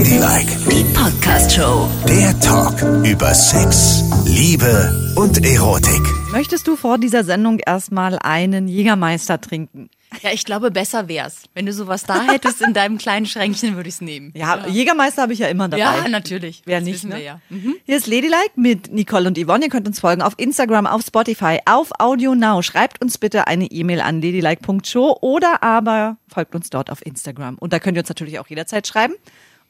[0.00, 1.86] Ladylike, Die Podcast-Show.
[2.08, 6.00] der Talk über Sex, Liebe und Erotik.
[6.32, 9.90] Möchtest du vor dieser Sendung erstmal einen Jägermeister trinken?
[10.22, 11.42] Ja, ich glaube, besser wär's.
[11.52, 14.32] Wenn du sowas da hättest in deinem kleinen Schränkchen, würde ich's nehmen.
[14.34, 15.82] Ja, Jägermeister habe ich ja immer dabei.
[15.82, 16.62] Ja, natürlich.
[16.64, 17.16] Wer Das nicht, wissen ne?
[17.16, 17.40] wir ja.
[17.50, 17.74] Mhm.
[17.84, 19.66] Hier ist Ladylike mit Nicole und Yvonne.
[19.66, 22.62] Ihr könnt uns folgen auf Instagram, auf Spotify, auf Audio Now.
[22.62, 27.56] Schreibt uns bitte eine E-Mail an ladylike.show oder aber folgt uns dort auf Instagram.
[27.58, 29.12] Und da könnt ihr uns natürlich auch jederzeit schreiben.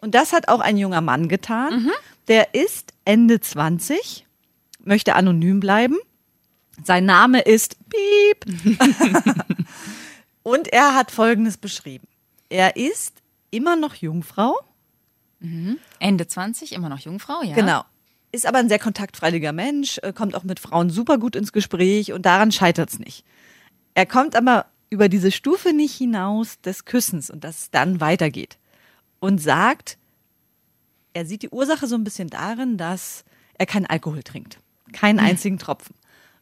[0.00, 1.84] Und das hat auch ein junger Mann getan.
[1.84, 1.90] Mhm.
[2.28, 4.26] Der ist Ende 20,
[4.82, 5.96] möchte anonym bleiben.
[6.84, 8.78] Sein Name ist Piep.
[10.42, 12.06] Und er hat Folgendes beschrieben.
[12.48, 14.58] Er ist immer noch Jungfrau.
[15.98, 17.54] Ende 20, immer noch Jungfrau, ja.
[17.54, 17.84] Genau.
[18.32, 22.12] Ist aber ein sehr kontaktfreudiger Mensch, äh, kommt auch mit Frauen super gut ins Gespräch
[22.12, 23.24] und daran scheitert es nicht.
[23.94, 28.58] Er kommt aber über diese Stufe nicht hinaus des Küssens und dass es dann weitergeht.
[29.20, 29.98] Und sagt,
[31.12, 34.58] er sieht die Ursache so ein bisschen darin, dass er keinen Alkohol trinkt.
[34.92, 35.94] Keinen einzigen Tropfen.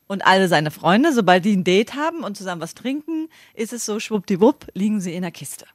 [0.07, 3.85] Und alle seine Freunde, sobald die ein Date haben und zusammen was trinken, ist es
[3.85, 5.67] so schwuppdiwupp, liegen sie in der Kiste.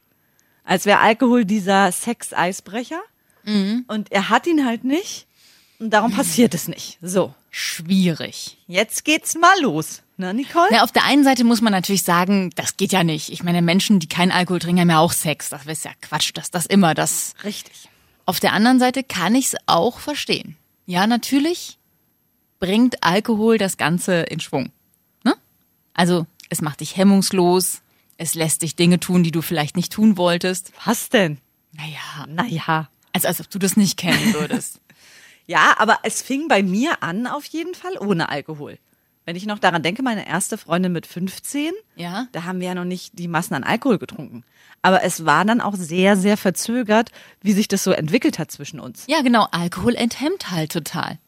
[0.64, 3.00] Als wäre Alkohol dieser Sex-Eisbrecher.
[3.88, 5.26] Und er hat ihn halt nicht.
[5.78, 6.98] Und darum passiert es nicht.
[7.02, 8.56] So, Schwierig.
[8.66, 10.02] jetzt geht's mal los.
[10.16, 10.68] Ne, Nicole?
[10.70, 13.30] Na, auf der einen Seite muss man natürlich sagen, das geht ja nicht.
[13.32, 15.48] Ich meine, Menschen, die keinen Alkohol trinken, haben ja auch Sex.
[15.50, 17.34] Das ist ja Quatsch, dass das immer das.
[17.42, 17.88] Richtig.
[18.26, 20.56] Auf der anderen Seite kann ich es auch verstehen.
[20.86, 21.78] Ja, natürlich
[22.60, 24.70] bringt Alkohol das Ganze in Schwung.
[25.24, 25.34] Ne?
[25.94, 27.80] Also, es macht dich hemmungslos.
[28.16, 30.70] Es lässt dich Dinge tun, die du vielleicht nicht tun wolltest.
[30.84, 31.38] Was denn?
[31.72, 32.88] Naja, Naja.
[33.12, 34.80] als, als ob du das nicht kennen würdest.
[35.46, 38.78] Ja, aber es fing bei mir an auf jeden Fall ohne Alkohol.
[39.26, 42.26] Wenn ich noch daran denke, meine erste Freundin mit 15, Ja.
[42.32, 44.44] da haben wir ja noch nicht die Massen an Alkohol getrunken.
[44.82, 48.80] Aber es war dann auch sehr, sehr verzögert, wie sich das so entwickelt hat zwischen
[48.80, 49.04] uns.
[49.08, 49.46] Ja, genau.
[49.50, 51.18] Alkohol enthemmt halt total.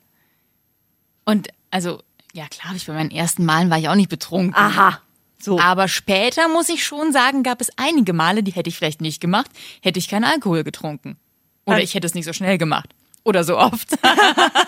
[1.24, 2.02] Und also,
[2.34, 4.54] ja klar, ich bei meinen ersten Malen war ich auch nicht betrunken.
[4.54, 5.00] Aha.
[5.40, 5.58] So.
[5.58, 9.20] Aber später muss ich schon sagen, gab es einige Male, die hätte ich vielleicht nicht
[9.20, 11.16] gemacht, hätte ich keinen Alkohol getrunken.
[11.64, 12.90] Oder ich hätte es nicht so schnell gemacht.
[13.24, 13.90] Oder so oft.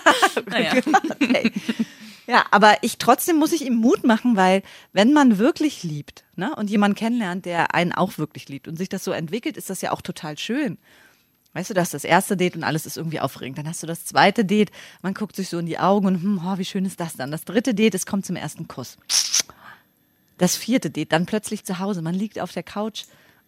[0.47, 0.73] naja.
[1.21, 1.51] Okay.
[2.29, 4.61] Ja, aber ich trotzdem muss ich ihm Mut machen, weil
[4.93, 8.87] wenn man wirklich liebt, ne, und jemanden kennenlernt, der einen auch wirklich liebt und sich
[8.87, 10.77] das so entwickelt, ist das ja auch total schön.
[11.53, 13.57] Weißt du, das ist das erste Date und alles ist irgendwie aufregend.
[13.57, 14.69] Dann hast du das zweite Date,
[15.01, 17.31] man guckt sich so in die Augen und hm, oh, wie schön ist das dann?
[17.31, 18.99] Das dritte Date, es kommt zum ersten Kuss.
[20.37, 23.05] Das vierte Date, dann plötzlich zu Hause, man liegt auf der Couch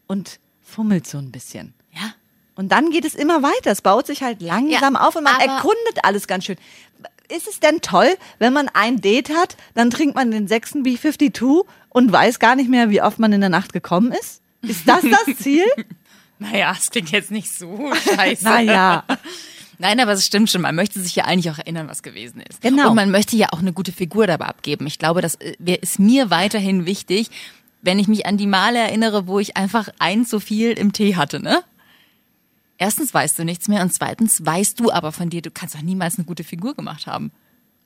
[0.08, 1.75] und fummelt so ein bisschen.
[1.92, 2.16] Ja.
[2.56, 3.69] Und dann geht es immer weiter.
[3.69, 6.58] Es baut sich halt langsam Ja, auf und man erkundet alles ganz schön.
[7.36, 8.09] Ist es denn toll,
[8.40, 12.69] wenn man ein Date hat, dann trinkt man den sechsten B52 und weiß gar nicht
[12.69, 14.42] mehr, wie oft man in der Nacht gekommen ist?
[14.62, 15.66] Ist das das Ziel?
[16.40, 18.44] Naja, es klingt jetzt nicht so scheiße.
[18.44, 19.03] naja.
[19.78, 20.62] Nein, aber es stimmt schon.
[20.62, 22.62] Man möchte sich ja eigentlich auch erinnern, was gewesen ist.
[22.62, 22.90] Genau.
[22.90, 24.86] Und man möchte ja auch eine gute Figur dabei abgeben.
[24.86, 27.30] Ich glaube, das äh, ist mir weiterhin wichtig,
[27.81, 31.16] wenn ich mich an die Male erinnere, wo ich einfach eins so viel im Tee
[31.16, 31.63] hatte, ne?
[32.81, 35.84] Erstens weißt du nichts mehr und zweitens weißt du aber von dir, du kannst doch
[35.84, 37.31] niemals eine gute Figur gemacht haben.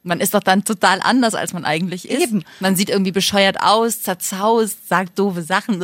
[0.04, 2.24] Man ist doch dann total anders, als man eigentlich ist.
[2.24, 2.46] Eben.
[2.62, 5.82] Man sieht irgendwie bescheuert aus, zerzaust, sagt doofe Sachen,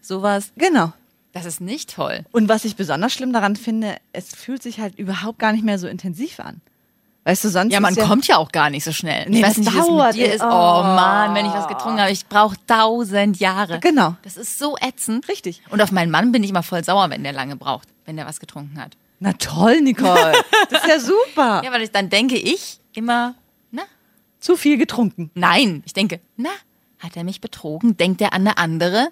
[0.00, 0.50] sowas.
[0.56, 0.92] Genau.
[1.32, 2.24] Das ist nicht toll.
[2.32, 5.78] Und was ich besonders schlimm daran finde, es fühlt sich halt überhaupt gar nicht mehr
[5.78, 6.62] so intensiv an.
[7.24, 9.28] Weißt du, sonst Ja, man ist kommt ja auch gar nicht so schnell.
[9.28, 10.34] Nee, ich weiß das nicht, wie das dauert, dir ey.
[10.34, 10.42] ist.
[10.42, 10.46] Oh.
[10.46, 10.82] Oh.
[10.82, 13.78] Mann, wenn ich was getrunken habe, ich brauche tausend Jahre.
[13.78, 14.16] Genau.
[14.22, 15.28] Das ist so ätzend.
[15.28, 15.62] Richtig.
[15.70, 18.26] Und auf meinen Mann bin ich immer voll sauer, wenn der lange braucht, wenn der
[18.26, 18.96] was getrunken hat.
[19.20, 20.32] Na toll, Nicole.
[20.70, 21.62] Das ist ja super.
[21.64, 23.34] Ja, weil ich, dann denke ich immer,
[23.70, 23.82] na,
[24.40, 25.30] Zu viel getrunken.
[25.34, 25.82] nein.
[25.86, 26.50] Ich denke, na,
[26.98, 27.96] hat er mich betrogen?
[27.96, 29.08] Denkt er an eine andere?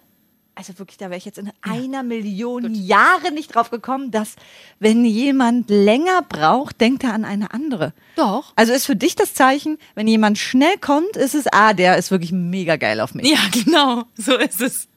[0.55, 4.37] Also wirklich, da wäre ich jetzt in einer Million Jahre nicht drauf gekommen, dass
[4.79, 7.95] wenn jemand länger braucht, denkt er an eine andere.
[8.17, 8.53] Doch.
[8.57, 12.11] Also ist für dich das Zeichen, wenn jemand schnell kommt, ist es, ah, der ist
[12.11, 13.31] wirklich mega geil auf mich.
[13.31, 14.05] Ja, genau.
[14.17, 14.89] So ist es.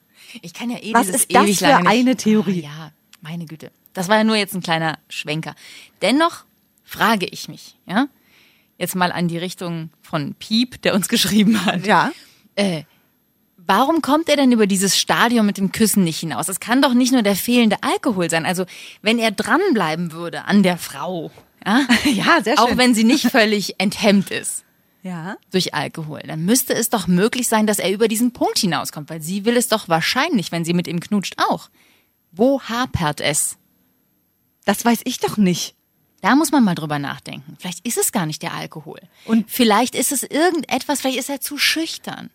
[0.42, 2.66] Ich kann ja eh Was ist das ewig für eine Theorie?
[2.66, 2.92] Ah, ja,
[3.22, 3.70] meine Güte.
[3.94, 5.54] Das war ja nur jetzt ein kleiner Schwenker.
[6.02, 6.44] Dennoch
[6.82, 8.08] frage ich mich, ja,
[8.76, 11.86] jetzt mal an die Richtung von Piep, der uns geschrieben hat.
[11.86, 12.12] Ja.
[12.56, 12.82] Äh,
[13.66, 16.48] warum kommt er denn über dieses Stadium mit dem Küssen nicht hinaus?
[16.48, 18.46] Es kann doch nicht nur der fehlende Alkohol sein.
[18.46, 18.64] Also,
[19.02, 21.30] wenn er dranbleiben würde an der Frau,
[21.66, 22.66] ja, Ja, sehr schön.
[22.66, 24.64] auch wenn sie nicht völlig enthemmt ist
[25.02, 25.36] Ja.
[25.50, 29.20] durch Alkohol, dann müsste es doch möglich sein, dass er über diesen Punkt hinauskommt, weil
[29.22, 31.68] sie will es doch wahrscheinlich, wenn sie mit ihm knutscht, auch.
[32.32, 33.56] Wo hapert es?
[34.64, 35.74] Das weiß ich doch nicht.
[36.22, 37.56] Da muss man mal drüber nachdenken.
[37.60, 38.98] Vielleicht ist es gar nicht der Alkohol.
[39.26, 42.30] Und- vielleicht ist es irgendetwas, vielleicht ist er zu schüchtern.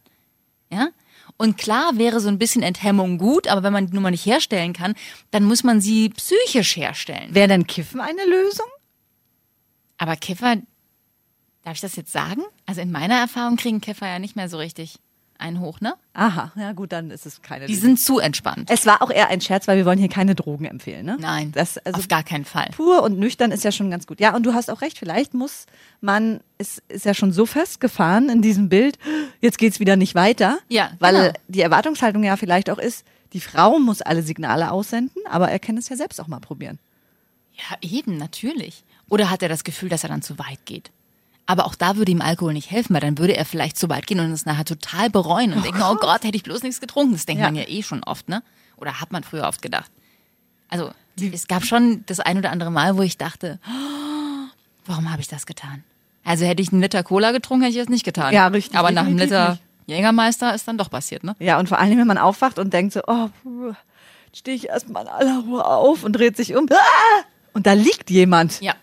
[0.71, 0.89] Ja?
[1.37, 4.73] Und klar wäre so ein bisschen Enthemmung gut, aber wenn man die Nummer nicht herstellen
[4.73, 4.95] kann,
[5.31, 7.33] dann muss man sie psychisch herstellen.
[7.33, 8.67] Wäre denn Kiffen eine Lösung?
[9.97, 10.57] Aber Kiffer,
[11.63, 12.43] darf ich das jetzt sagen?
[12.65, 14.99] Also in meiner Erfahrung kriegen Kiffer ja nicht mehr so richtig
[15.39, 15.95] einen hoch, ne?
[16.13, 17.87] Aha, ja gut, dann ist es keine Die Lösung.
[17.89, 18.69] sind zu entspannt.
[18.71, 21.17] Es war auch eher ein Scherz, weil wir wollen hier keine Drogen empfehlen, ne?
[21.19, 22.69] Nein, Das, also auf gar keinen Fall.
[22.75, 24.19] pur und nüchtern ist ja schon ganz gut.
[24.19, 25.65] Ja, und du hast auch recht, vielleicht muss
[26.01, 28.97] man, ist, ist ja schon so festgefahren in diesem Bild,
[29.41, 30.59] jetzt geht's wieder nicht weiter.
[30.67, 31.33] Ja, Weil genau.
[31.47, 35.77] die Erwartungshaltung ja vielleicht auch ist, die Frau muss alle Signale aussenden, aber er kann
[35.77, 36.79] es ja selbst auch mal probieren.
[37.53, 38.83] Ja, eben, natürlich.
[39.09, 40.91] Oder hat er das Gefühl, dass er dann zu weit geht?
[41.49, 44.05] Aber auch da würde ihm Alkohol nicht helfen, weil dann würde er vielleicht zu weit
[44.05, 47.13] gehen und es nachher total bereuen und denken, oh Gott, hätte ich bloß nichts getrunken.
[47.13, 47.47] Das denkt Ja.
[47.47, 48.43] man ja eh schon oft, ne?
[48.77, 49.89] Oder hat man früher oft gedacht.
[50.69, 54.47] Also, es gab schon das ein oder andere Mal, wo ich dachte, oh,
[54.85, 55.83] warum habe ich das getan?
[56.23, 58.31] Also hätte ich einen Liter Cola getrunken, hätte ich das nicht getan.
[58.31, 59.61] Ja, richtig, Aber nach einem Liter nicht.
[59.87, 61.35] Jägermeister ist dann doch passiert, ne?
[61.39, 63.29] Ja, und vor allem, wenn man aufwacht und denkt so, oh,
[64.35, 66.67] stehe ich erstmal in aller Ruhe auf und dreht sich um.
[66.71, 67.23] Ah!
[67.53, 68.61] Und da liegt jemand.
[68.61, 68.75] Ja.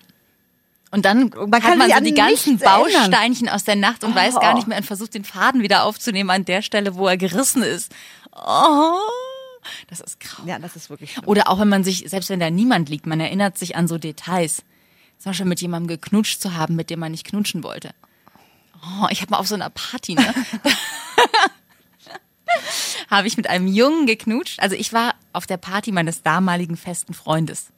[0.92, 2.58] Und dann Man hat man so die ganzen.
[2.58, 4.40] Bausteinchen aus der Nacht und weiß Oh.
[4.40, 7.62] gar nicht mehr und versucht den Faden wieder aufzunehmen an der Stelle, wo er gerissen
[7.62, 7.92] ist.
[8.32, 8.94] Oh,
[9.88, 10.44] das ist grau.
[10.46, 11.24] Ja, das ist wirklich schlimm.
[11.26, 13.98] Oder auch wenn man sich, selbst wenn da niemand liegt, man erinnert sich an so
[13.98, 14.62] Details.
[15.18, 17.90] Zum Beispiel mit jemandem geknutscht zu haben, mit dem man nicht knutschen wollte.
[19.02, 20.34] Oh, ich habe mal auf so einer Party, ne?
[23.10, 24.60] habe ich mit einem Jungen geknutscht.
[24.60, 27.68] Also ich war auf der Party meines damaligen festen Freundes.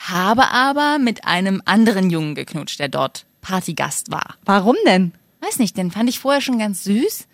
[0.00, 4.34] Habe aber mit einem anderen Jungen geknutscht, der dort Partygast war.
[4.44, 5.12] Warum denn?
[5.40, 7.26] Weiß nicht, den fand ich vorher schon ganz süß,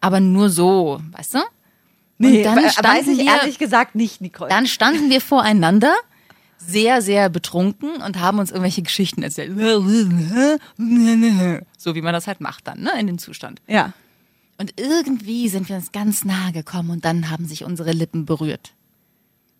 [0.00, 1.38] aber nur so, weißt du?
[2.18, 4.48] Nee, Und dann we- weiß ich wir- ehrlich gesagt nicht, Nicole.
[4.48, 5.94] Dann standen wir voreinander,
[6.58, 9.52] sehr, sehr betrunken und haben uns irgendwelche Geschichten erzählt.
[11.76, 13.60] So wie man das halt macht dann, ne, in dem Zustand.
[13.66, 13.92] ja.
[14.58, 18.72] Und irgendwie sind wir uns ganz nahe gekommen und dann haben sich unsere Lippen berührt.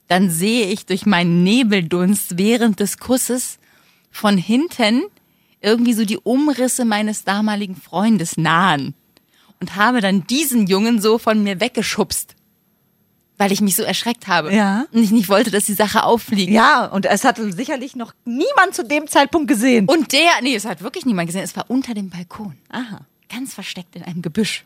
[0.08, 3.58] Dann sehe ich durch meinen Nebeldunst während des Kusses
[4.10, 5.02] von hinten
[5.60, 8.94] irgendwie so die Umrisse meines damaligen Freundes nahen
[9.60, 12.36] und habe dann diesen Jungen so von mir weggeschubst,
[13.38, 14.86] weil ich mich so erschreckt habe Ja.
[14.92, 16.52] und ich nicht wollte, dass die Sache auffliegt.
[16.52, 19.86] Ja, und es hatte sicherlich noch niemand zu dem Zeitpunkt gesehen.
[19.88, 22.54] Und der, nee, es hat wirklich niemand gesehen, es war unter dem Balkon.
[22.70, 23.00] Aha.
[23.28, 24.64] ganz versteckt in einem Gebüsch.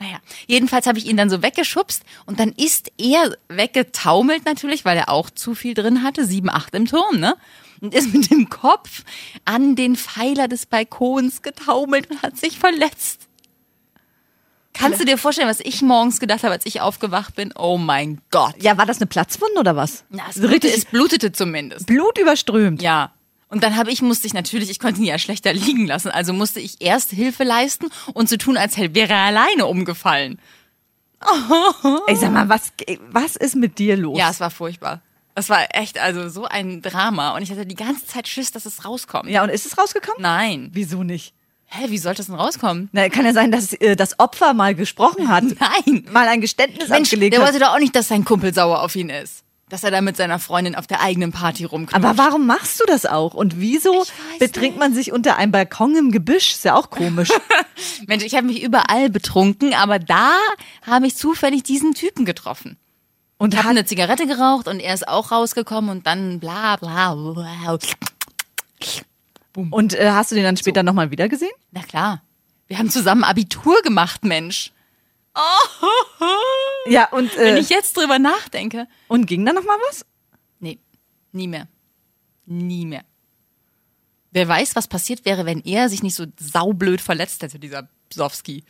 [0.00, 0.16] Naja,
[0.46, 5.10] jedenfalls habe ich ihn dann so weggeschubst und dann ist er weggetaumelt natürlich, weil er
[5.10, 7.36] auch zu viel drin hatte, sieben, acht im Turm, ne?
[7.82, 9.04] Und ist mit dem Kopf
[9.44, 13.28] an den Pfeiler des Balkons getaumelt und hat sich verletzt.
[14.72, 17.52] Kannst du dir vorstellen, was ich morgens gedacht habe, als ich aufgewacht bin?
[17.56, 18.54] Oh mein Gott.
[18.62, 20.04] Ja, war das eine Platzwunde oder was?
[20.08, 21.86] Na, es, blutete, es blutete zumindest.
[21.86, 22.80] Blut überströmt.
[22.80, 23.12] Ja.
[23.50, 26.32] Und dann habe ich, musste ich natürlich, ich konnte ihn ja schlechter liegen lassen, also
[26.32, 30.38] musste ich erst Hilfe leisten und so tun, als wäre er alleine umgefallen.
[32.06, 32.72] Ey, sag mal, was,
[33.10, 34.18] was ist mit dir los?
[34.18, 35.02] Ja, es war furchtbar.
[35.34, 38.66] Es war echt, also so ein Drama und ich hatte die ganze Zeit Schiss, dass
[38.66, 39.28] es rauskommt.
[39.28, 40.22] Ja, und ist es rausgekommen?
[40.22, 40.70] Nein.
[40.72, 41.34] Wieso nicht?
[41.66, 42.88] Hä, wie sollte das denn rauskommen?
[42.92, 45.44] Na, kann ja sein, dass äh, das Opfer mal gesprochen hat.
[45.86, 46.04] Nein.
[46.10, 47.46] Mal ein Geständnis Mensch, abgelegt der hat.
[47.48, 49.44] wollte doch auch nicht, dass sein Kumpel sauer auf ihn ist.
[49.70, 51.94] Dass er da mit seiner Freundin auf der eigenen Party rumknutscht.
[51.94, 53.34] Aber warum machst du das auch?
[53.34, 54.04] Und wieso
[54.40, 56.52] betrinkt man sich unter einem Balkon im Gebüsch?
[56.52, 57.30] Ist ja auch komisch.
[58.06, 60.32] Mensch, ich habe mich überall betrunken, aber da
[60.84, 62.76] habe ich zufällig diesen Typen getroffen.
[63.38, 67.78] Und habe eine Zigarette geraucht und er ist auch rausgekommen und dann bla bla bla.
[69.54, 71.48] und äh, hast du den dann später nochmal wieder gesehen?
[71.70, 72.22] Na klar.
[72.66, 74.72] Wir haben zusammen Abitur gemacht, Mensch.
[76.86, 78.86] Ja, und, Wenn äh, ich jetzt drüber nachdenke.
[79.08, 80.04] und ging da nochmal was?
[80.60, 80.78] Nee,
[81.32, 81.68] nie mehr.
[82.46, 83.04] Nie mehr.
[84.32, 88.64] Wer weiß, was passiert wäre, wenn er sich nicht so saublöd verletzt hätte, dieser Psowski.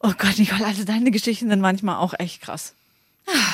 [0.00, 2.74] Oh Gott, Nicole, also deine Geschichten sind manchmal auch echt krass.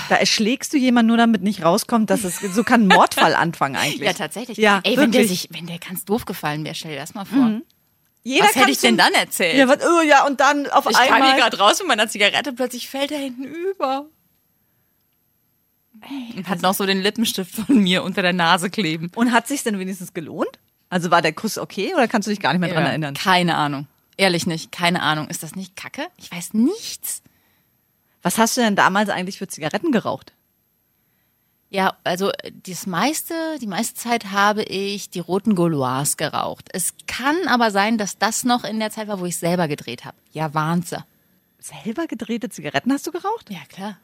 [0.08, 3.76] Da erschlägst du jemanden nur, damit nicht rauskommt, dass es so kann ein Mordfall anfangen
[3.80, 4.02] eigentlich.
[4.02, 4.58] Ja, tatsächlich.
[4.58, 5.42] Ja, Ey, wenn der wirklich.
[5.42, 7.60] sich, wenn der ganz doof gefallen wäre, stell dir das mal vor.
[8.24, 9.56] Jeder was kann hätte ich denn dann erzählt?
[9.56, 11.36] Ja, was, oh, ja, und dann auf ich kam hier einmal.
[11.36, 14.06] gerade raus mit meiner Zigarette, plötzlich fällt er hinten über.
[16.36, 19.10] Und hat noch so den Lippenstift von mir unter der Nase kleben.
[19.14, 20.58] Und hat sich denn wenigstens gelohnt?
[20.88, 23.14] Also war der Kuss okay oder kannst du dich gar nicht mehr dran Ja, erinnern?
[23.14, 23.86] Keine Ahnung.
[24.16, 25.28] Ehrlich nicht, keine Ahnung.
[25.28, 26.06] Ist das nicht Kacke?
[26.16, 27.22] Ich weiß nichts.
[28.22, 30.32] Was hast du denn damals eigentlich für Zigaretten geraucht?
[31.74, 36.68] Ja, also äh, das meiste, die meiste Zeit habe ich die roten Gaulois geraucht.
[36.72, 40.04] Es kann aber sein, dass das noch in der Zeit war, wo ich selber gedreht
[40.04, 40.16] habe.
[40.30, 41.02] Ja, Wahnsinn.
[41.58, 43.50] Selber gedrehte Zigaretten hast du geraucht?
[43.50, 43.98] Ja, klar.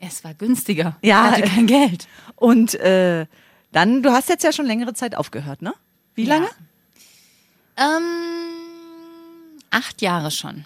[0.00, 0.96] Es war günstiger.
[1.02, 2.08] Ja, Ich hatte kein Geld.
[2.34, 3.26] Und äh,
[3.70, 5.72] dann, du hast jetzt ja schon längere Zeit aufgehört, ne?
[6.16, 6.34] Wie Ja.
[6.34, 6.48] lange?
[7.76, 8.02] Ähm,
[9.70, 10.64] acht Jahre schon.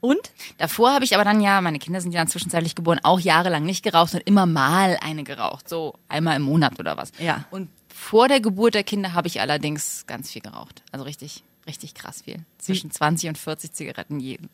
[0.00, 0.30] Und?
[0.58, 3.82] Davor habe ich aber dann ja, meine Kinder sind ja zwischenzeitlich geboren, auch jahrelang nicht
[3.82, 5.68] geraucht und immer mal eine geraucht.
[5.68, 7.12] So einmal im Monat oder was.
[7.18, 7.44] Ja.
[7.50, 10.82] Und vor der Geburt der Kinder habe ich allerdings ganz viel geraucht.
[10.92, 12.44] Also richtig, richtig krass viel.
[12.58, 14.48] Zwischen 20 und 40 Zigaretten jeden,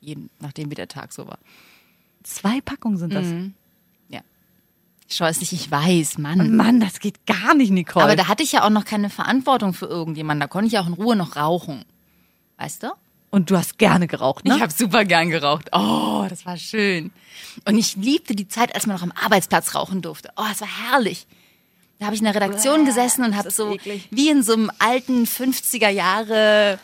[0.00, 1.38] jeden nachdem wie der Tag so war.
[2.24, 3.26] Zwei Packungen sind das.
[4.08, 4.22] Ja.
[5.08, 6.56] Scheußlich, ich weiß, Mann.
[6.56, 8.04] Mann, das geht gar nicht, Nicole.
[8.04, 10.40] Aber da hatte ich ja auch noch keine Verantwortung für irgendjemanden.
[10.40, 11.84] Da konnte ich auch in Ruhe noch rauchen.
[12.56, 12.88] Weißt du?
[13.34, 14.54] Und du hast gerne geraucht, ne?
[14.56, 15.68] Ich habe super gern geraucht.
[15.72, 17.10] Oh, das war schön.
[17.64, 20.30] Und ich liebte die Zeit, als man noch am Arbeitsplatz rauchen durfte.
[20.36, 21.26] Oh, es war herrlich.
[22.00, 24.08] Da habe ich in der Redaktion gesessen und habe so eklig.
[24.10, 26.78] wie in so einem alten 50er Jahre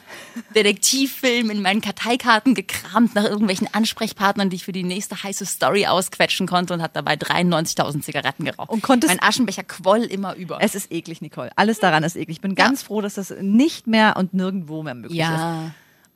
[0.55, 5.87] Detektivfilm in meinen Karteikarten gekramt nach irgendwelchen Ansprechpartnern, die ich für die nächste heiße Story
[5.87, 8.71] ausquetschen konnte und habe dabei 93.000 Zigaretten geraucht.
[8.71, 10.59] Und konntest- mein Aschenbecher quoll immer über.
[10.61, 11.51] Es ist eklig, Nicole.
[11.57, 12.37] Alles daran ist eklig.
[12.37, 15.27] Ich bin ganz froh, dass das nicht mehr und nirgendwo mehr möglich ist.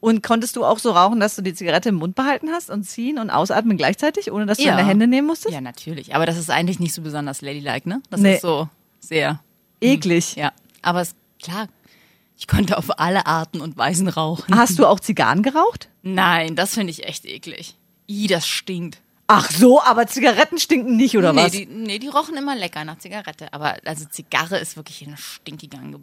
[0.05, 2.85] Und konntest du auch so rauchen, dass du die Zigarette im Mund behalten hast und
[2.85, 4.77] ziehen und ausatmen gleichzeitig, ohne dass du Ja.
[4.77, 5.55] deine Hände nehmen musstest?
[5.55, 6.15] Ja, natürlich.
[6.15, 8.03] Aber das ist eigentlich nicht so besonders ladylike, ne?
[8.11, 8.35] Das Nee.
[8.35, 8.69] ist so
[9.01, 9.41] sehr
[9.81, 10.37] Eklig.
[10.37, 11.69] Ja, aber es, klar,
[12.37, 14.55] ich konnte auf alle Arten und Weisen rauchen.
[14.55, 15.89] Hast du auch Zigarren geraucht?
[16.03, 17.75] Nein, das finde ich echt eklig.
[18.07, 19.01] I, das stinkt.
[19.27, 21.53] Ach so, aber Zigaretten stinken nicht, oder nee, was?
[21.53, 23.51] Die, nee, die rochen immer lecker nach Zigarette.
[23.55, 25.99] Aber also Zigarre ist wirklich eine stinkige Ange.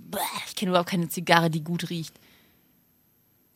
[0.48, 2.16] Ich kenne überhaupt keine Zigarre, die gut riecht.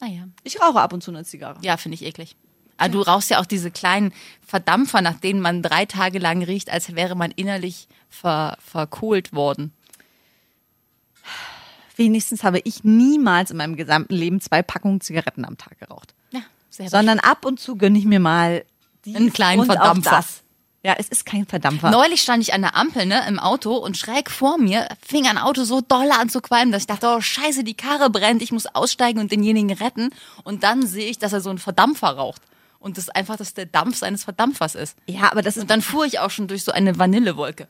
[0.05, 1.57] Naja, Ich rauche ab und zu eine Zigarre.
[1.62, 2.35] ja, finde ich eklig.
[2.77, 4.13] Aber du rauchst ja auch diese kleinen
[4.45, 9.71] Verdampfer, nach denen man drei Tage lang riecht, als wäre man innerlich ver, verkohlt worden.
[11.95, 16.13] Wenigstens habe ich niemals in meinem gesamten Leben zwei Packungen Zigaretten am Tag geraucht.
[16.31, 18.65] Ja, sehr Sondern ab und zu gönne ich mir mal
[19.07, 20.09] Einen kleinen und auch Verdampfer.
[20.12, 20.43] Das.
[20.85, 21.89] Ja, es ist kein Verdampfer.
[21.89, 25.39] Neulich stand ich an der Ampel, ne, im Auto und schräg vor mir fing ein
[25.39, 28.51] Auto so doll an zu qualmen, dass ich dachte, oh scheiße, die Karre brennt, ich
[28.51, 30.11] muss aussteigen und denjenigen retten.
[30.43, 32.43] Und dann sehe ich, dass er so einen Verdampfer raucht.
[32.77, 34.95] Und das einfach, dass der Dampf seines Verdampfers ist.
[35.07, 37.67] Ja, aber das ist Und dann fuhr ich auch schon durch so eine Vanillewolke.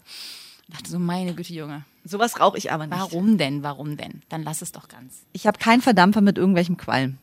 [0.68, 1.86] Und dachte so, meine Güte, Junge.
[2.04, 3.00] sowas rauche ich aber nicht.
[3.00, 4.24] Warum denn, warum denn?
[4.28, 5.22] Dann lass es doch ganz.
[5.32, 7.18] Ich habe keinen Verdampfer mit irgendwelchem Qualm.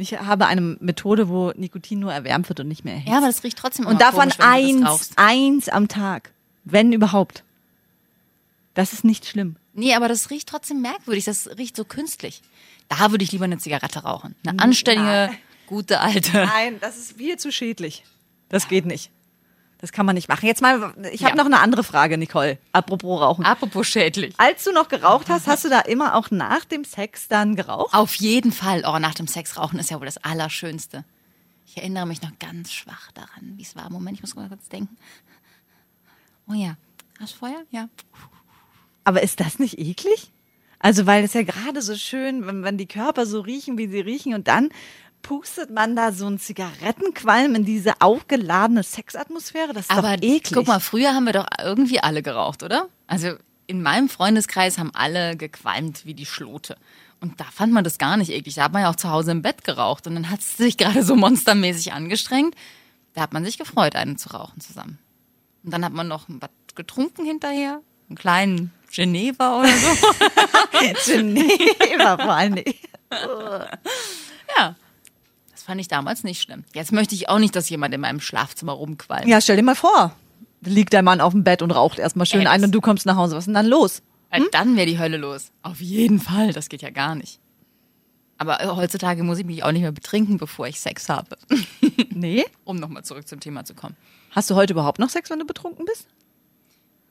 [0.00, 3.10] Ich habe eine Methode, wo Nikotin nur erwärmt wird und nicht mehr erhitzt.
[3.10, 6.30] Ja, aber das riecht trotzdem und davon komisch, eins, eins am Tag.
[6.64, 7.42] Wenn überhaupt.
[8.74, 9.56] Das ist nicht schlimm.
[9.74, 11.24] Nee, aber das riecht trotzdem merkwürdig.
[11.24, 12.42] Das riecht so künstlich.
[12.88, 14.36] Da würde ich lieber eine Zigarette rauchen.
[14.46, 15.30] Eine anständige,
[15.66, 16.46] gute alte.
[16.46, 18.04] Nein, das ist viel zu schädlich.
[18.48, 19.10] Das geht nicht.
[19.80, 20.44] Das kann man nicht machen.
[20.46, 21.36] Jetzt mal, ich habe Ja.
[21.36, 22.58] noch eine andere Frage, Nicole.
[22.72, 23.44] Apropos Rauchen.
[23.44, 24.34] Apropos schädlich.
[24.38, 27.94] Als du noch geraucht hast, hast du da immer auch nach dem Sex dann geraucht?
[27.94, 28.82] Auf jeden Fall.
[28.86, 31.04] Oh, nach dem Sex rauchen ist ja wohl das Allerschönste.
[31.66, 33.88] Ich erinnere mich noch ganz schwach daran, wie es war.
[33.90, 34.96] Moment, ich muss mal kurz denken.
[36.48, 36.76] Oh ja.
[37.20, 37.62] Hast du Feuer?
[37.70, 37.88] Ja.
[39.04, 40.32] Aber ist das nicht eklig?
[40.80, 44.00] Also, weil es ja gerade so schön, wenn, wenn die Körper so riechen, wie sie
[44.00, 44.70] riechen und dann
[45.22, 49.72] pustet man da so einen Zigarettenqualm in diese aufgeladene Sexatmosphäre.
[49.72, 50.52] Das ist Aber doch eklig.
[50.54, 52.88] guck mal, früher haben wir doch irgendwie alle geraucht, oder?
[53.06, 53.32] Also
[53.66, 56.76] in meinem Freundeskreis haben alle gequalmt wie die Schlote.
[57.20, 58.54] Und da fand man das gar nicht eklig.
[58.54, 60.06] Da hat man ja auch zu Hause im Bett geraucht.
[60.06, 62.54] Und dann hat es sich gerade so monstermäßig angestrengt.
[63.14, 64.98] Da hat man sich gefreut, einen zu rauchen zusammen.
[65.64, 67.80] Und dann hat man noch was getrunken hinterher.
[68.08, 69.88] Einen kleinen Geneva oder so.
[71.04, 72.74] Geneva vor Dingen.
[74.56, 74.76] ja.
[75.68, 76.64] Fand ich damals nicht schlimm.
[76.72, 79.26] Jetzt möchte ich auch nicht, dass jemand in meinem Schlafzimmer rumqualmt.
[79.28, 80.16] Ja, stell dir mal vor.
[80.62, 83.04] Liegt der Mann auf dem Bett und raucht erstmal schön Ey, ein und du kommst
[83.04, 83.36] nach Hause.
[83.36, 84.00] Was ist denn dann los?
[84.30, 85.52] Äh, Dann wäre die Hölle los.
[85.60, 86.54] Auf jeden Fall.
[86.54, 87.38] Das geht ja gar nicht.
[88.38, 91.36] Aber äh, heutzutage muss ich mich auch nicht mehr betrinken, bevor ich Sex habe.
[92.14, 92.46] Nee?
[92.64, 93.94] Um nochmal zurück zum Thema zu kommen.
[94.30, 96.08] Hast du heute überhaupt noch Sex, wenn du betrunken bist?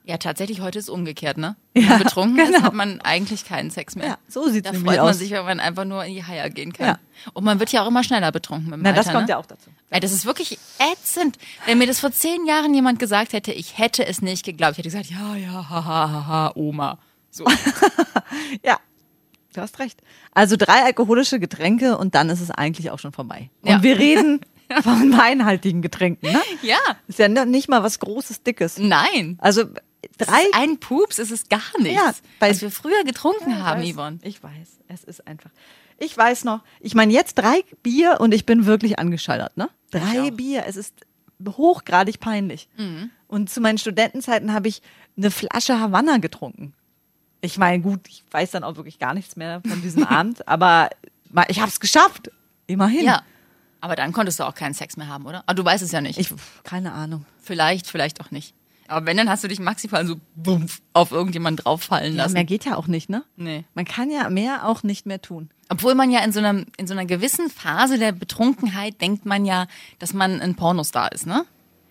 [0.08, 1.54] Ja, tatsächlich, heute ist umgekehrt, ne?
[1.74, 2.62] Wenn man Ja, betrunken ist, genau.
[2.62, 4.06] hat man eigentlich keinen Sex mehr.
[4.06, 5.18] Ja, so sieht's Da nämlich freut man aus.
[5.18, 6.86] sich, wenn man einfach nur in die Haier gehen kann.
[6.86, 6.98] Ja.
[7.34, 9.32] Und man wird ja auch immer schneller betrunken mit dem Na, Alter, das kommt ne?
[9.32, 9.68] ja auch dazu.
[9.90, 10.58] Ey, das ist wirklich
[10.92, 11.36] ätzend.
[11.66, 14.72] Wenn mir das vor zehn Jahren jemand gesagt hätte, ich hätte es nicht geglaubt.
[14.72, 16.98] Ich hätte gesagt, ja, ja, haha, haha, Oma.
[17.30, 17.44] So.
[18.64, 18.78] Ja,
[19.54, 20.00] du hast recht.
[20.32, 23.50] Also drei alkoholische Getränke und dann ist es eigentlich auch schon vorbei.
[23.62, 23.82] Und Ja.
[23.82, 24.40] wir reden
[24.82, 26.40] von weinhaltigen Getränken, ne?
[26.62, 26.78] ja.
[27.08, 28.78] Ist ja nicht mal was Großes, Dickes.
[28.78, 29.36] Nein.
[29.40, 29.64] Also
[30.18, 30.40] drei.
[30.52, 31.94] Ein Pups ist es gar nichts.
[31.96, 34.18] Ja, bei- was wir früher getrunken Ich haben, weiß, Yvonne.
[34.22, 35.50] Ich weiß, es ist einfach.
[35.98, 39.68] Ich weiß noch, ich meine jetzt drei Bier und ich bin wirklich angeschallert, ne?
[39.90, 40.30] Drei.
[40.30, 40.94] Bier, es ist
[41.46, 42.68] hochgradig peinlich.
[43.26, 44.82] Und zu meinen Studentenzeiten habe ich
[45.16, 46.72] eine Flasche Havanna getrunken.
[47.40, 50.90] Ich meine, gut, ich weiß dann auch wirklich gar nichts mehr von diesem Abend, aber
[51.48, 52.30] ich habe es geschafft.
[52.66, 53.04] Immerhin.
[53.04, 53.22] Ja.
[53.80, 55.42] Aber dann konntest du auch keinen Sex mehr haben, oder?
[55.46, 56.18] Aber du weißt es ja nicht.
[56.18, 56.30] Ich,
[56.64, 57.24] keine Ahnung.
[57.40, 58.54] vielleicht, vielleicht auch nicht.
[58.88, 62.32] Aber wenn, dann hast du dich maximal so bumpf auf irgendjemand drauffallen Ja, lassen.
[62.34, 63.22] mehr geht ja auch nicht, ne?
[63.36, 63.64] Nee.
[63.74, 65.50] Man kann ja mehr auch nicht mehr tun.
[65.68, 69.44] Obwohl man ja in so einer, in so einer gewissen Phase der Betrunkenheit denkt man
[69.44, 69.66] ja,
[69.98, 71.44] dass man ein Pornostar ist, ne?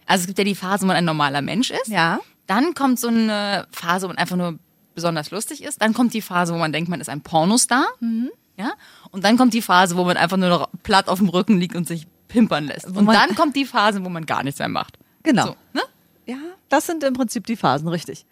[0.08, 1.88] Also es gibt ja die Phase, wo man ein normaler Mensch ist.
[1.88, 2.20] Ja.
[2.48, 4.58] Dann kommt so eine Phase, wo man einfach nur
[4.96, 5.82] besonders lustig ist.
[5.82, 7.86] Dann kommt die Phase, wo man denkt, man ist ein Pornostar.
[8.00, 8.32] Mhm.
[8.58, 8.72] Ja.
[9.12, 11.75] Und dann kommt die Phase, wo man einfach nur noch platt auf dem Rücken liegt
[11.75, 12.88] und sich pimpern lässt.
[12.88, 14.98] und dann kommt die Phase, wo man gar nichts mehr macht.
[15.24, 15.46] Genau.
[15.48, 15.82] So, ne?
[16.25, 16.38] Ja,
[16.70, 18.26] das sind im Prinzip die Phasen, richtig.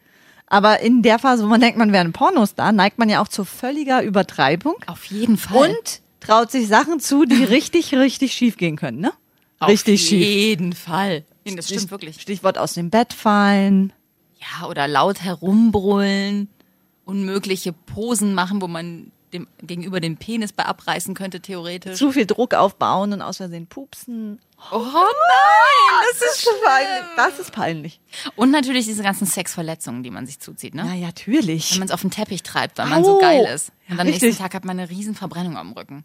[0.48, 3.28] Aber in der Phase, wo man denkt, man wäre ein Pornostar, neigt man ja auch
[3.28, 5.70] zu völliger Übertreibung Auf jeden Fall.
[5.70, 9.12] und traut sich Sachen zu, die richtig, richtig schief gehen können, ne?
[9.60, 10.24] Auf richtig schief.
[10.26, 11.24] jeden Fall.
[11.46, 12.22] Das stimmt wirklich.
[12.22, 13.94] Stichwort aus dem Bett fallen.
[14.40, 16.50] Ja, oder laut herumbrüllen,
[17.06, 21.98] unmögliche Posen machen, wo man dem gegenüber den Penis bei abreißen könnte, theoretisch.
[21.98, 24.40] Zu viel Druck aufbauen und aus Versehen pupsen.
[24.72, 27.06] Oh nein, das ist peinlich.
[27.16, 28.00] Das ist peinlich.
[28.36, 30.84] Und natürlich diese ganzen Sexverletzungen, die man sich zuzieht, ne?
[30.86, 31.72] Na ja, natürlich.
[31.74, 33.70] Wenn man es auf den Teppich treibt, weil man so geil ist.
[33.90, 34.42] Und Ja, am nächsten richtig.
[34.42, 36.04] Tag hat man eine riesen Verbrennung am Rücken.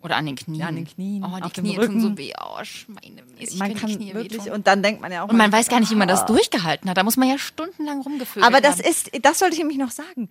[0.00, 0.60] Oder an den Knien.
[0.60, 2.32] Ja, an den Knien, Oh, die Knie tun so weh.
[2.40, 3.58] Oh, schweinemäßig.
[3.58, 4.52] man kann Knie wirklich, wehtun.
[4.54, 5.28] und dann denkt man ja auch.
[5.28, 6.96] Und man weiß gar nicht, wie man das durchgehalten hat.
[6.96, 8.88] Da muss man ja stundenlang rumgevögelt Aber das haben.
[8.90, 10.28] ist, das sollte ich nämlich noch sagen.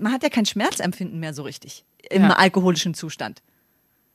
[0.00, 2.30] Man hat ja kein Schmerzempfinden mehr so richtig im Ja.
[2.32, 3.40] alkoholischen Zustand.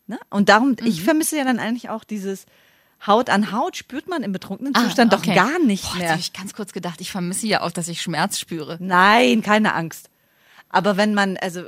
[0.08, 0.20] Ne?
[0.30, 1.06] Und darum, ich Mhm.
[1.06, 2.46] vermisse ja dann eigentlich auch dieses
[3.06, 5.34] Haut an Haut spürt man im betrunkenen Ah, Zustand okay.
[5.36, 6.10] doch gar nicht Boah, mehr.
[6.12, 8.78] habe ich ganz kurz gedacht, ich vermisse ja auch, dass ich Schmerz spüre.
[8.80, 10.10] Nein, keine Angst.
[10.70, 11.64] Aber wenn man, also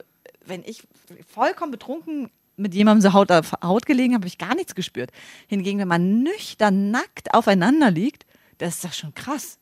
[0.45, 0.83] wenn ich
[1.27, 5.11] vollkommen betrunken mit jemandem so Haut auf Haut gelegen habe, habe ich gar nichts gespürt.
[5.47, 8.25] Hingegen, wenn man nüchtern, nackt aufeinander liegt,
[8.57, 9.59] das ist doch schon krass.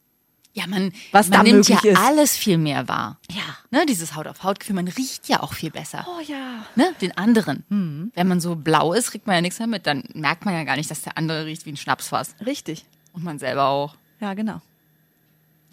[0.55, 1.97] Ja, man, Was man da nimmt ja ist.
[2.00, 3.19] alles viel mehr wahr.
[3.29, 3.43] Ja.
[3.71, 6.07] Ne, dieses Haut-auf-Haut-Gefühl, man riecht ja auch viel besser.
[6.07, 6.65] Oh ja.
[6.75, 7.65] Ne, den anderen.
[7.67, 8.13] Mhm.
[8.15, 9.85] Wenn man so blau ist, kriegt man ja nichts mehr mit.
[9.85, 12.35] Dann merkt man ja gar nicht, dass der andere riecht wie ein Schnapsfass.
[12.45, 12.85] Richtig.
[13.12, 13.95] Und man selber auch.
[14.21, 14.62] Ja, genau.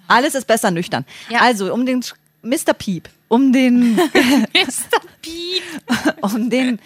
[0.09, 1.05] Alles ist besser nüchtern.
[1.29, 1.43] Ja.
[1.43, 2.05] Also, um den
[2.43, 2.75] Mr.
[2.77, 5.01] Piep, um den, Mr.
[5.23, 5.63] Piep.
[6.23, 6.81] um den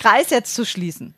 [0.00, 1.14] Kreis jetzt zu schließen.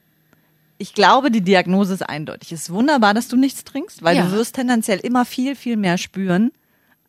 [0.78, 2.52] Ich glaube, die Diagnose ist eindeutig.
[2.52, 4.24] Es ist wunderbar, dass du nichts trinkst, weil Ja.
[4.26, 6.52] du wirst tendenziell immer viel, viel mehr spüren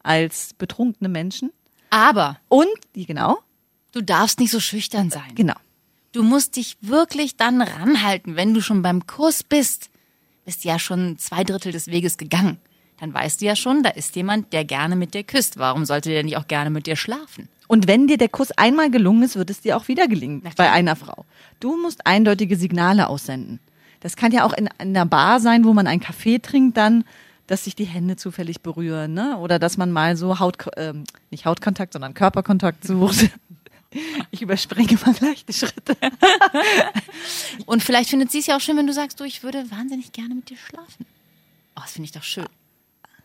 [0.02, 1.52] als betrunkene Menschen.
[1.92, 3.38] Aber Und, genau,
[3.92, 5.36] du darfst nicht so schüchtern sein.
[5.36, 5.56] genau.
[6.12, 9.92] Du musst dich wirklich dann ranhalten, wenn du schon beim Kurs bist.
[10.44, 12.58] Bist ja schon zwei Drittel des Weges gegangen.
[13.00, 15.58] Dann weißt du ja schon, da ist jemand, der gerne mit dir küsst.
[15.60, 17.48] Warum sollte der nicht auch gerne mit dir schlafen?
[17.70, 20.72] Und wenn dir der Kuss einmal gelungen ist, wird es dir auch wieder gelingen bei
[20.72, 21.26] einer Frau.
[21.60, 23.60] Du musst eindeutige Signale aussenden.
[24.00, 27.04] Das kann ja auch in, in einer Bar sein, wo man einen Kaffee trinkt, dann,
[27.46, 29.38] dass sich die Hände zufällig berühren, ne?
[29.38, 33.30] Oder dass man mal so Haut, ähm, nicht Hautkontakt, sondern Körperkontakt sucht.
[34.30, 35.98] Ich überspringe mal gleich die Schritte.
[37.66, 40.12] Und vielleicht findet sie es ja auch schön, wenn du sagst, du, ich würde wahnsinnig
[40.12, 41.08] gerne mit dir schlafen.
[41.76, 42.46] Oh, das finde ich doch schön.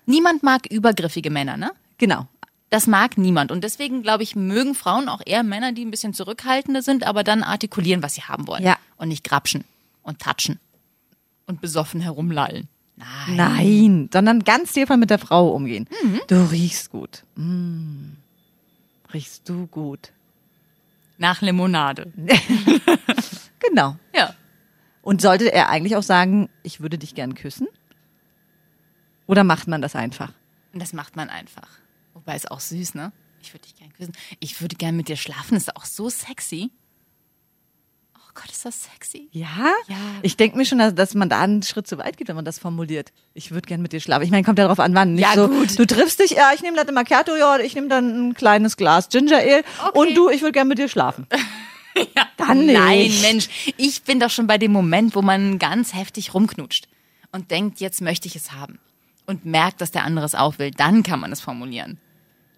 [0.06, 1.70] Niemand mag übergriffige Männer, ne?
[1.98, 2.28] Genau.
[2.74, 3.52] Das mag niemand.
[3.52, 7.22] Und deswegen, glaube ich, mögen Frauen auch eher Männer, die ein bisschen zurückhaltender sind, aber
[7.22, 8.64] dann artikulieren, was sie haben wollen.
[8.64, 8.78] Ja.
[8.96, 9.62] Und nicht grapschen
[10.02, 10.58] und tatschen
[11.46, 12.66] und besoffen herumlallen.
[12.96, 13.36] Nein.
[13.36, 15.86] Nein, sondern ganz liebevoll mit der Frau umgehen.
[16.26, 17.22] Du riechst gut.
[17.36, 18.14] Mm.
[19.12, 20.10] Riechst du gut.
[21.16, 22.12] Nach Limonade.
[23.60, 23.96] Genau.
[24.14, 24.34] Ja.
[25.00, 27.66] Und sollte er eigentlich auch sagen, ich würde dich gern küssen?
[29.26, 30.32] Oder macht man das einfach?
[30.74, 31.68] Das macht man einfach.
[32.14, 33.12] Wobei ist auch süß, ne?
[33.42, 34.12] Ich würde dich gern küssen.
[34.40, 35.56] Ich würde gern mit dir schlafen.
[35.56, 36.70] Ist auch so sexy.
[38.16, 39.28] Oh Gott, ist das sexy.
[39.32, 39.72] Ja?
[39.86, 39.96] Ja.
[40.22, 42.44] Ich denke mir schon, dass, dass man da einen Schritt zu weit geht, wenn man
[42.44, 43.12] das formuliert.
[43.34, 44.24] Ich würde gern mit dir schlafen.
[44.24, 45.14] Ich meine, kommt ja darauf an, wann.
[45.14, 45.78] Nicht Ja, so, gut.
[45.78, 49.08] Du triffst dich, ja, ich nehme Latte Macchiato, ja, ich nehme dann ein kleines Glas
[49.10, 49.98] Ginger Ale Okay.
[49.98, 51.26] und du, ich würde gern mit dir schlafen.
[52.36, 52.76] Dann nicht.
[52.76, 53.48] Nein, Mensch.
[53.76, 56.88] Ich bin doch schon bei dem Moment, wo man ganz heftig rumknutscht
[57.30, 58.80] und denkt, jetzt möchte ich es haben.
[59.26, 60.72] Und merkt, dass der andere es auch will.
[60.72, 61.98] Dann kann man es formulieren.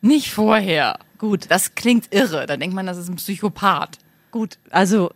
[0.06, 0.98] Nicht vorher.
[1.18, 1.46] Gut.
[1.50, 2.46] Das klingt irre.
[2.46, 3.98] Da denkt man, das ist ein Psychopath.
[4.30, 5.10] Gut, also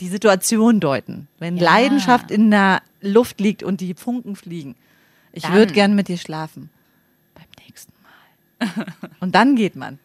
[0.00, 1.28] die Situation deuten.
[1.38, 1.64] Wenn Ja.
[1.64, 4.76] Leidenschaft in der Luft liegt und die Funken fliegen.
[5.32, 6.70] Ich würde gern mit dir schlafen.
[7.34, 8.86] Beim nächsten Mal.
[9.20, 9.98] und dann geht man.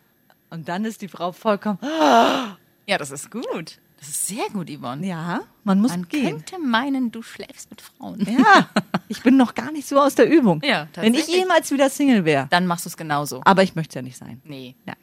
[0.50, 1.80] Und dann ist die Frau vollkommen,
[2.88, 3.80] Ja, das ist gut.
[4.06, 5.06] Das ist sehr gut, Yvonne.
[5.08, 6.30] ja, man muss Man gehen.
[6.46, 8.20] könnte meinen, du schläfst mit Frauen.
[8.30, 8.70] Ja,
[9.08, 10.62] ich bin noch gar nicht so aus der Übung.
[10.64, 11.42] Ja, Wenn ich tatsächlich.
[11.44, 12.48] jemals wieder Single wäre.
[12.52, 13.42] Dann machst du es genauso.
[13.46, 14.42] Aber ich möchte es ja nicht sein.
[14.44, 14.76] Nee.
[14.86, 14.94] Ja.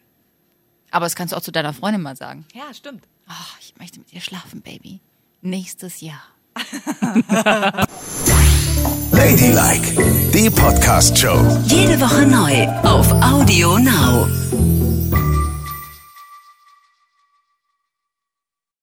[0.92, 2.44] Aber das kannst du auch zu deiner Freundin mal sagen.
[2.54, 3.02] Ja, stimmt.
[3.26, 5.00] Ach, ich möchte mit dir schlafen, Baby.
[5.40, 6.22] Nächstes Jahr.
[9.12, 11.62] Ladylike, die Podcast-Show.
[11.66, 14.28] Jede Woche neu auf Audio Now.